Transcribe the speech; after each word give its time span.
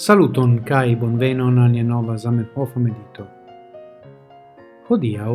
Saluton 0.00 0.64
kai 0.64 0.96
bonvenon 0.96 1.58
al 1.60 1.70
nia 1.70 1.84
nova 1.84 2.16
Zamenhof 2.16 2.72
medito. 2.80 3.26
Hodiaŭ 4.88 5.34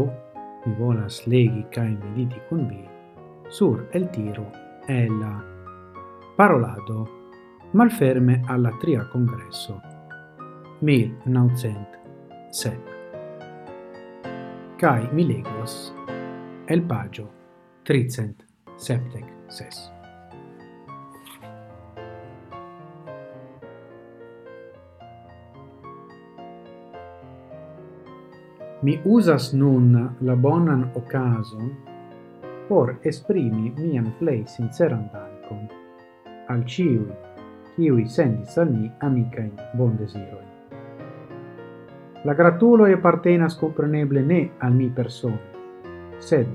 mi 0.64 0.72
volas 0.80 1.20
legi 1.30 1.62
kai 1.76 1.92
mediti 1.94 2.40
kun 2.50 2.64
vi 2.70 2.82
sur 3.58 3.78
el 3.94 4.10
tiro 4.16 4.46
e 4.88 5.08
la 5.20 5.34
parolado 6.36 7.08
malferme 7.74 8.42
alla 8.48 8.72
tria 8.82 9.08
congresso 9.14 9.82
1907. 10.80 12.80
Kai 14.82 15.08
mi 15.12 15.28
legos 15.28 15.94
el 16.66 16.82
pagio 16.82 17.30
tricent 17.84 18.46
septec 18.78 19.26
ses. 19.48 19.95
Mi 28.86 29.00
usas 29.04 29.54
nun 29.54 30.16
la 30.22 30.36
bonan 30.36 30.92
occasion 30.94 31.72
por 32.68 32.92
esprimi 33.02 33.72
mian 33.78 34.12
plei 34.20 34.44
sinceran 34.46 35.08
dankon 35.14 35.64
al 36.54 36.62
ciui 36.74 37.08
kiui 37.76 38.06
sendis 38.18 38.60
al 38.62 38.70
mi 38.76 38.92
amicain 39.08 39.50
bon 39.74 39.98
desiroi. 39.98 40.46
La 42.30 42.38
gratulo 42.38 42.86
e 42.86 43.00
partenas 43.08 43.58
compreneble 43.64 44.22
ne 44.22 44.40
al 44.60 44.78
mi 44.78 44.92
persone, 45.02 45.42
sed 46.20 46.54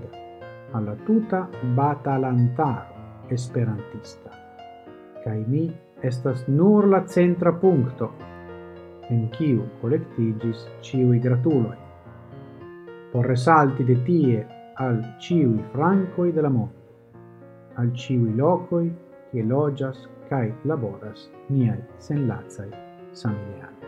alla 0.71 0.95
tuta 0.95 1.49
batalantaro 1.75 3.27
esperantista. 3.29 4.31
cae 5.25 5.45
mi 5.49 5.67
estas 6.01 6.47
nur 6.47 6.87
la 6.87 7.05
centra 7.07 7.53
puncto, 7.53 8.13
en 9.09 9.29
kiu 9.31 9.67
collectigis 9.81 10.69
ciui 10.81 11.19
gratuloi 11.19 11.90
por 13.11 13.27
resalti 13.27 13.85
de 13.85 14.03
tie 14.03 14.47
al 14.75 15.17
ciui 15.19 15.63
francoi 15.73 16.33
de 16.33 16.41
la 16.41 16.49
mondo, 16.49 16.81
al 17.75 17.93
ciui 17.93 18.35
locoi 18.35 18.95
che 19.31 19.43
logias 19.43 20.09
cae 20.29 20.55
laboras 20.63 21.31
niai 21.49 21.83
senlazai 21.97 22.71
samideani. 23.11 23.79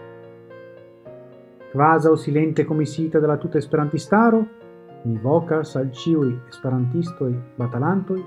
Quasau 1.72 2.16
silente 2.16 2.64
comisita 2.64 3.18
della 3.18 3.38
tuta 3.38 3.58
esperantistaro, 3.58 4.46
mi 5.04 5.16
vocas 5.18 5.76
al 5.76 5.90
ciui 5.90 6.38
esperantistoi 6.48 7.40
batalantoi, 7.54 8.24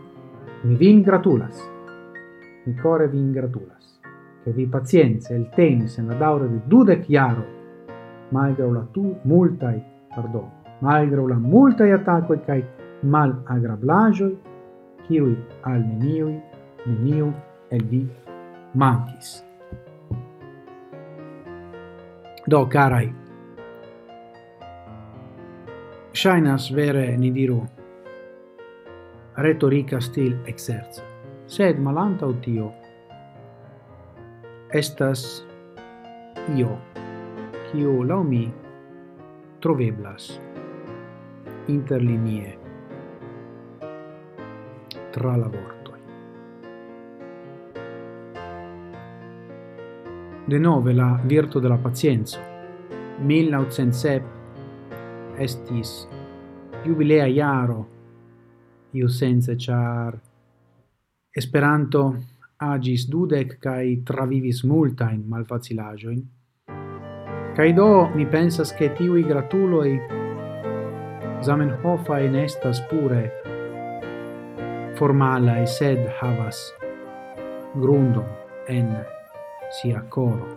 mi 0.61 0.75
vin 0.75 1.01
gratulas, 1.01 1.61
mi 2.63 2.75
core 2.75 3.07
vin 3.07 3.31
gratulas, 3.31 3.99
che 4.43 4.51
vi 4.51 4.65
pazienze 4.65 5.35
el 5.35 5.49
tenis 5.49 5.97
en 5.97 6.07
la 6.07 6.15
daure 6.15 6.49
de 6.49 6.61
dudec 6.65 7.07
iaro, 7.09 7.45
malgrau 8.29 8.71
la 8.71 8.87
tu 8.91 9.15
multai 9.23 9.83
pardon 10.13 10.64
malgra 10.81 11.21
la 11.27 11.35
multa 11.35 11.83
attacco 11.83 12.33
e 12.33 12.41
kai 12.45 12.63
mal 13.03 13.41
agrablajo 13.45 14.31
qui 15.07 15.19
al 15.61 15.81
neniuj, 15.81 16.33
neniu 16.85 17.33
el 17.69 17.83
vi 17.85 18.07
mankis. 18.73 19.43
Do, 22.47 22.65
carai 22.69 23.13
shainas 26.15 26.71
vere 26.71 27.17
ni 27.17 27.31
diru 27.31 27.59
retorica 29.35 29.99
stil 29.99 30.37
exerzo, 30.47 31.03
sed 31.47 31.79
malanta 31.79 32.27
utio 32.27 32.71
estas 34.71 35.43
io, 36.55 36.77
qui 37.67 37.83
lau 37.83 38.23
mi 38.23 38.45
troveblas 39.59 40.39
interlinie 41.65 42.57
tra 45.11 45.35
la 45.35 45.47
vortoi. 45.47 45.99
Denove 50.45 50.93
la 50.93 51.19
virto 51.23 51.59
de 51.59 51.67
la 51.67 51.79
1907 53.19 54.23
estis 55.37 56.07
jubilea 56.83 57.25
iaro 57.27 57.87
iu 58.91 59.07
sense 59.07 59.55
char 59.57 60.19
Esperanto 61.35 62.15
agis 62.57 63.09
dudec 63.11 63.57
kai 63.59 64.01
travivis 64.07 64.63
multa 64.63 65.09
in 65.11 65.25
malfacilajoin. 65.27 66.21
Kai 67.55 67.73
do 67.73 68.09
mi 68.15 68.25
pensas 68.25 68.71
che 68.73 68.93
tiui 68.93 69.23
gratuloi 69.23 70.24
Zamenhofaj 71.43 72.25
in 72.25 72.35
estas 72.35 72.81
pure 72.89 73.31
formalaj, 74.97 75.67
sed 75.67 75.99
havas 76.19 76.73
grundo 77.75 78.23
en 78.67 78.95
sia 79.71 80.01
coro, 80.09 80.47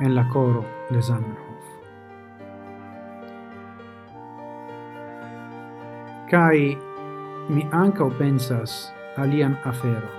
en 0.00 0.14
la 0.14 0.24
coro 0.32 0.64
de 0.90 1.02
Zamenhof. 1.02 1.64
Kai 6.30 6.76
mi 7.48 7.66
anca 7.72 8.10
pensas 8.18 8.92
alian 9.16 9.56
afero 9.64 10.18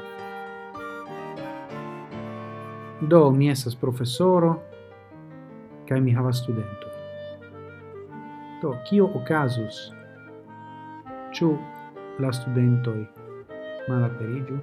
Do 3.01 3.31
mi 3.31 3.49
esas 3.49 3.75
professoro 3.75 4.59
kai 5.87 6.01
mi 6.01 6.11
havas 6.11 6.37
studento. 6.37 6.78
Do, 8.61 8.73
kio 8.89 9.05
okazus? 9.15 9.77
Ĉu 11.31 11.49
la 12.19 12.31
studentoj 12.35 12.97
malaperiĝu? 13.87 14.57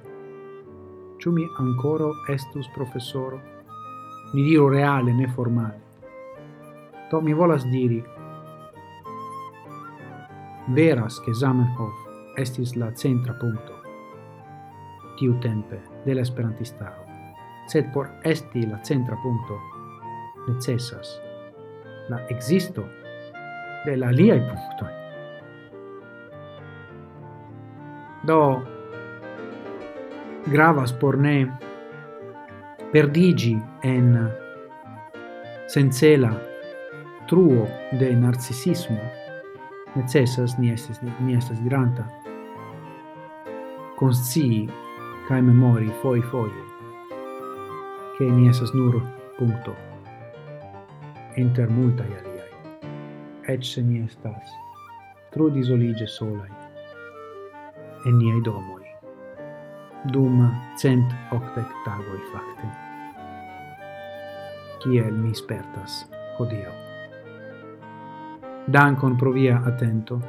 Ĉu 1.17 1.33
mi 1.33 1.45
ancora 1.63 2.09
estus 2.33 2.69
professoro? 2.75 3.39
Ni 4.35 4.43
diru 4.45 4.67
reale, 4.69 5.15
ne 5.17 5.25
formale. 5.33 5.79
Do, 7.09 7.21
mi 7.25 7.33
volas 7.33 7.65
diri, 7.71 8.03
veras 10.77 11.17
che 11.25 11.33
Zamenhof 11.33 12.37
estis 12.37 12.75
la 12.75 12.91
centra 12.91 13.33
punto 13.41 13.73
tiu 15.17 15.33
tempe 15.41 15.79
de 16.05 16.13
la 16.13 16.21
esperantistaro, 16.21 17.07
sed 17.71 17.89
por 17.93 18.11
esti 18.23 18.67
la 18.67 18.77
centra 18.83 19.17
punto 19.23 19.57
necessas 20.47 21.21
la 22.09 22.21
existo 22.29 22.85
de 23.87 23.95
la 23.95 24.07
aliaj 24.09 24.41
punto. 24.49 24.85
Do 28.23 28.63
gravas 30.45 30.91
por 30.91 31.17
ne 31.17 31.47
perdigi 32.91 33.55
en 33.83 34.29
sencela 35.67 36.33
truo 37.27 37.67
de 37.91 38.15
narcisismo 38.15 38.99
necessas 39.95 40.59
ni 40.59 40.71
estes 40.71 41.01
ni 41.19 41.35
estes 41.35 41.63
diranta 41.63 42.05
conscii 43.95 44.69
kai 45.27 45.41
memori 45.41 45.91
foi 46.01 46.21
foi 46.21 46.51
che 48.17 48.25
ni 48.25 48.49
esas 48.49 48.73
nur 48.73 49.01
punto 49.37 49.75
inter 51.35 51.69
multa 51.69 52.03
ialia 52.03 52.36
et 53.47 53.63
se 53.63 53.81
ni 53.81 54.01
estas, 54.03 54.51
tro 55.31 55.47
disolige 55.49 56.07
solai, 56.07 56.51
en 58.05 58.17
niai 58.19 58.41
domoi, 58.43 58.83
dum 60.11 60.43
cent 60.81 61.15
octec 61.35 61.71
tagoi 61.85 62.21
facte. 62.33 62.69
Ciel 64.83 65.15
mi 65.23 65.33
spertas, 65.35 66.03
hodio. 66.37 66.75
Dankon 68.67 69.17
pro 69.17 69.31
via 69.31 69.61
attento, 69.65 70.19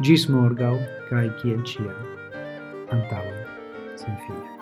gis 0.00 0.28
morgau, 0.30 0.78
cae 1.10 1.28
ciel 1.42 1.62
cia, 1.66 1.94
antavo, 2.94 3.38
sin 3.98 4.18
fine. 4.26 4.61